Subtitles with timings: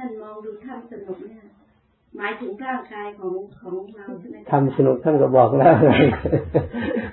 [0.00, 1.42] ท่านมองดูท่านสนุกเนี่ย
[2.16, 5.74] หมายถึงร่างกายของของเราใช่ไหมทำสนุกท่านก็บอกแล้ว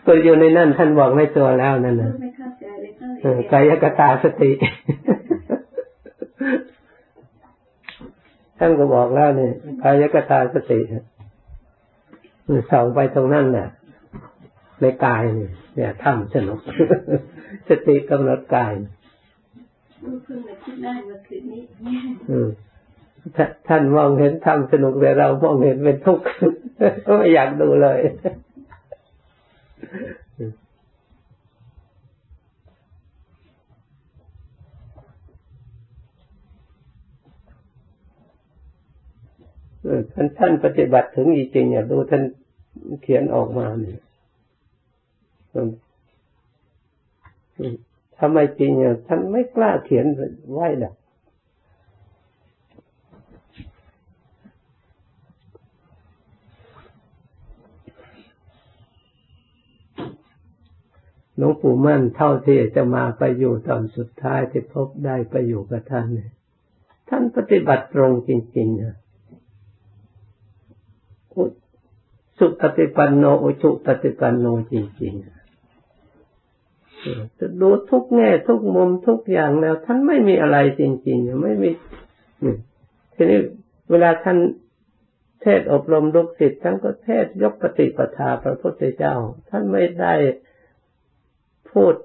[0.05, 2.91] ก็อยู่ในนั่นท่านบอกไม่ตัวแล้วนั่นนะไม่เข้าใจเลย
[3.51, 4.51] กายกตาสติ
[8.59, 10.79] ท่านก็บอกแล้วเนี่ยกายกตาสติ
[12.71, 13.67] ส่องไปตรงนั้นแหละ
[14.81, 16.59] ในกายเนี่ยเนี่ยทำสนุก
[17.69, 18.73] สติกำหนดกาย
[20.23, 21.61] เพิ่งมาคิดได้เมื่อคืนนี้
[23.67, 26.25] ท่านมองเห็นทำสนุกแต่เรามองเห็นเป็นทุกข์
[27.17, 27.99] ไม่อยากดูเลย
[40.13, 42.23] ท่านท่านปฏิบัติถึงจริงๆอย่าดูท่าน
[43.01, 43.99] เขียนออกมาเนี่ย
[48.19, 50.05] ทำไมจริงอะท่านไม่กล้าเขียน
[50.53, 50.91] ไว้ล่ะ
[61.37, 66.05] หลวงปู่มั่นเท่าที่จะมาไปอยู่ตอนสุดท้ายที่พบได้ไปอยู่กับท่าน
[67.09, 68.95] ท่านปฏิบัติตรงจริงๆนะ
[72.37, 75.37] สุปฏิปันโนอุชุปฏิปันโนจริงๆ
[77.39, 81.69] จะดูทุกแง่ทุกมุมทุกอย่างแล้ว ท่านไม่มีอะไรจริงๆไม่มี
[83.13, 83.39] ทีนี้
[83.89, 84.37] เวลาท่าน
[85.41, 89.15] เทศอบรมลูกศิษย์ท่านก็เทศยกปฏิปทาพระพุทธเจ้า
[89.49, 90.13] ท่านไม่ได้
[91.77, 91.95] พูด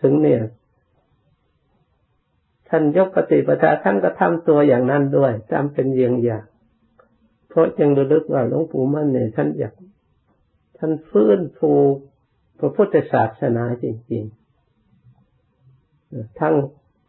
[0.00, 0.42] ถึงเนี่ย
[2.68, 6.44] ท่านยกปฏิปทาท่านก็ทำตัวอย่างนั้นด้วยทำเป็นเยียงอย่าง
[7.48, 9.74] เพราะจึงระลึกว่าหลวงปู่มั่นเนี่ยท่านอยาก
[10.78, 11.72] ท่านฟื้นฟู
[12.58, 16.54] พระพุทธศาสนาจริงๆ ทั้ง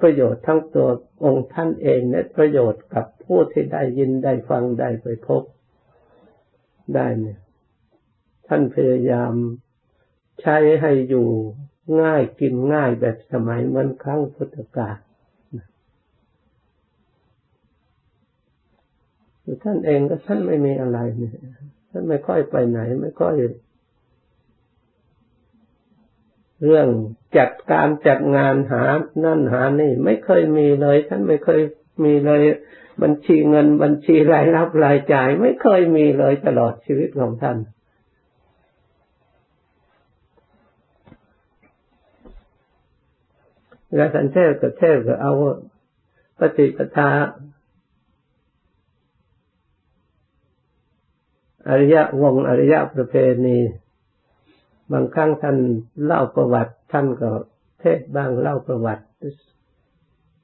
[0.01, 0.87] ประโยชน์ทั้งตัว
[1.23, 5.43] องค์ท่านเองและประโยชน์กับผู้ที่ได้ยินได้ฟังได้ไปพบ
[6.95, 7.39] ได้เนี่ย
[8.47, 9.33] ท่านพยายาม
[10.41, 11.27] ใช้ให้อยู่
[12.01, 14.97] ง่ายกินง่ายแบบสมัยมื่อครั้งพุทธกาล
[19.63, 21.35] ท่านเองก็ท่านไม่มีอะไรเนี่ย
[21.89, 23.35] ท่านไม่ค่อยไปไหน ไม่ค่อย
[26.63, 26.87] เรื่อง
[27.37, 28.83] จัดการจัดงานหา
[29.23, 31.61] นั่นหานี่ ไม่เคยมีเลย ท่านไม่เคย
[32.03, 32.41] มีเลย
[33.03, 37.57] บัญชีเงินบัญชีรายรับรายจ่าย ไม่เคยมีเลยตลอดชีวิตของท่าน
[43.95, 45.33] แล้วท่านเทศก็เทศก็เอา
[46.39, 47.09] ปฏิปทา
[51.69, 53.57] อริยวงอริยประเพณี
[54.91, 55.57] บางครั้งท่าน
[56.05, 57.31] เล่าประวัติ ท่านก็
[57.79, 59.03] เทศบ้างเล่าประวัติ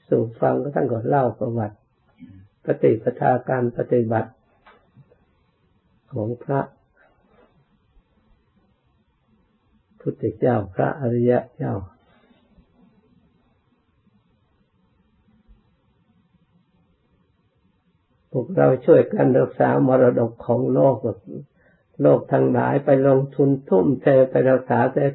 [0.07, 1.75] สู่ฟังก็ท่านก็เล่าประวัติ
[2.65, 4.31] ปฏิปทาการปฏิบัติ
[6.11, 6.61] ของพระ
[10.01, 11.73] พุทธเจ้าพระอริยะเจ้า
[18.31, 20.95] พวกเราช่วยกันรักษามรดกของโลก
[22.01, 25.05] โลกทั้งหลายไปลงทุนทุ่มเทไปรักษาแต่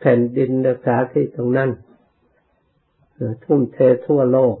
[0.00, 1.70] แผ่นดินรักษาที่ตรงนั้น
[3.44, 4.56] ทุ่มเททั่วโลก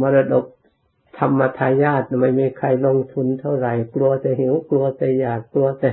[0.00, 0.44] มรดก
[1.18, 5.90] ธรรมทายาทไม่มีใครลงทุนเท่าไหร่ กลัวแต่หิวกลัวแต่อยากกลัวแต่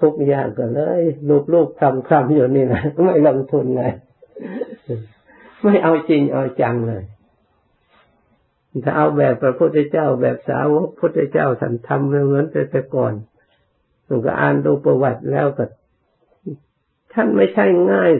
[0.00, 1.02] ทุกอย่างก็เลย
[1.54, 3.92] ลูกๆคำคำอยู่นี่นะไม่ลงทุนเลย
[5.62, 7.02] ไม่เอาจริงเอาจังเลย
[8.84, 13.14] ถ้าเอาแบบพระพุทธเจ้าแบบสาวกพุทธเจ้าท่านทำเหมือนแต่แต่ก่อน
[14.08, 15.64] มันก็อ่านดูประวัติแล้วก็
[17.12, 18.10] ท่านไม่ใช่ง่าย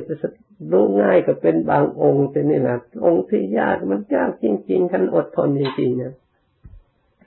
[0.73, 6.15] รู้ง่ายก็เป็นบางองค์แต่นี่นะองค์ที่ยากมันยากจริง ๆ ท่านอดทนจริงๆนะ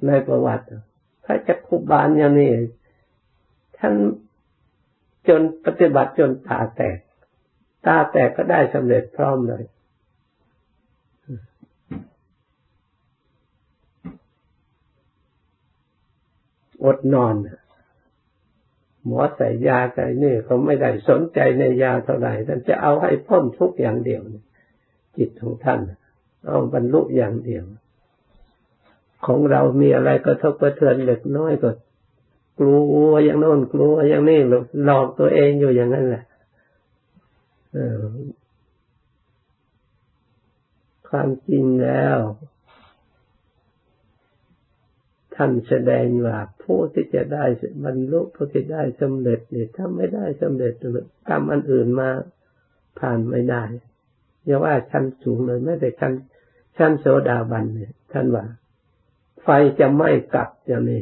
[0.08, 0.66] ในประวัติ
[1.26, 2.52] พระจักคุบาลอย่างนี้
[3.78, 3.94] ท่าน
[5.28, 6.98] จนปฏิบัติจนตาแตก
[7.86, 9.64] ตาแตกก็ได้สำเร็จพร้อมเลย
[16.86, 17.36] อดนอน
[19.06, 24.22] หมอใส่ยาใส่นี่เขาไม่ได้สนใจในยาเท่าไหร่ท่านจะเอาให้พ้นทุกอย่างเดียว
[25.18, 25.80] จิตของท่าน
[26.46, 27.66] เอาบรรลุอย่างเดียว
[29.26, 31.70] ของเรามีอะไรก็ทบกระเทือนเล็กน้อยก็
[32.60, 32.78] กลั
[33.08, 34.40] วอย่างโน้นกลัวอย่างนี้
[34.86, 36.24] หลอกตัวเองอยู่อย่างนั้นแหละ
[41.08, 42.18] ความจริงแล้ว
[45.36, 47.46] ท่านแสดงว่าผู้ที่จะได้
[47.86, 50.74] บรรลุผู้ที่ได้สำเร็จเนี่ยถ้าไม่ได้สำเร็จ
[51.30, 52.10] กรรมอันอื่นมา
[53.00, 53.64] ผ่านไม่ได้
[54.46, 56.14] อย่าว่าชั้นสูงเลยไม่แต่ชั้น
[56.78, 58.46] ชั้นโสดาบันเนี่ย ท่านว่า
[59.44, 59.50] ไฟ
[59.80, 61.02] จะไหม้กลับอย่างนี้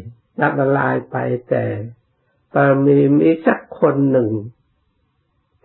[0.60, 1.18] ละลายไป
[1.50, 1.64] แต่
[2.54, 4.30] ปรมีมีสักคนหนึ่ง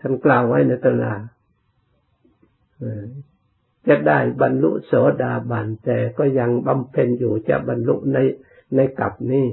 [0.01, 1.15] ท่านกล่าวไว้ในตำรา
[3.89, 4.93] จะได้บรรลุโส
[5.23, 8.19] ดาบันแต่ก็ยังบำเพ็ญอยู่จะบรรลุใน
[8.75, 9.47] ในกลับนี้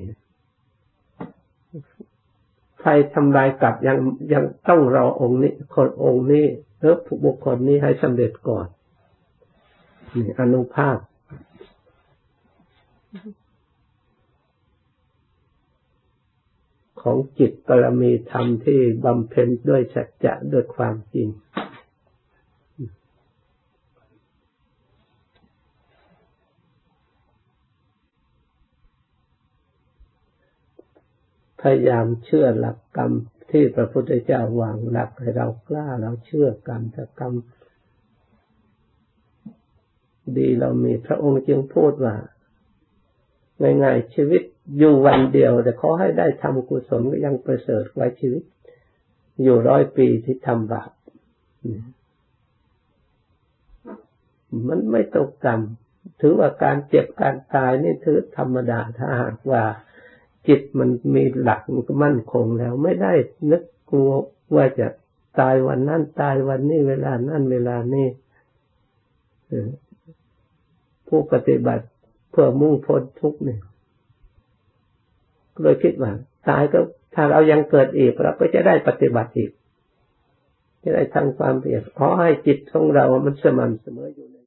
[2.80, 3.98] ไฟทำลายกลับยัง
[4.34, 6.46] ยังต้องรอองค์นี้ คนองค์นี้
[6.80, 8.68] หรือบุคคลนี้ให้สำเร็จก่อน
[10.16, 10.98] นี่อนุภาพ
[17.02, 21.28] ของจิตปรมีธรรมที่บำเพ็ญด้วยสัจจะด้วยความจริง
[31.64, 33.12] พยายามเชื่อหลักกรรม
[33.52, 37.34] ที่พระพุทธเจ้าวางหลักให้เรากล้าเราเชื่อกรรมถ้ากรรม
[40.38, 42.16] ดีเรามีพระองค์จึงพูดว่า
[43.62, 44.44] ง่ายๆชีวิต
[44.78, 48.44] อยู่วันเดียว แต่ขอให้ได้ทำกุศลก็ยังประเสริฐไว้ชีวิต
[49.42, 50.92] อยู่ร้อยปีที่ทำบาป
[54.68, 55.62] มันไม่ตกกรรม
[56.22, 59.64] ถือว่าการเจ็บการตายนี่ถือธรรมดาถ้าหากว่า
[60.48, 61.62] จิตมันมีหลัก
[62.04, 63.14] มั่นคงแล้ว ไม่ได้
[63.52, 64.12] นึกกลัว
[64.56, 64.88] ว่าจะ
[65.40, 68.08] ตายวันนั้นตายวันนี้เวลานั้นเวลานี้
[71.08, 71.86] ผู้ปฏิบัติ
[72.32, 73.60] เพื่อมุ่งพ้นทุกข์เนี่ย
[75.62, 76.12] เลยคิดว่า
[76.50, 76.80] ตายก็
[77.16, 79.52] ถ้าเรายังเกิดอีกเราก็จะได้ปฏิบัติอีก
[80.84, 84.28] จะได้ทำความเพียรขอให้จิตของเรา มันสม่ำเสมออยู่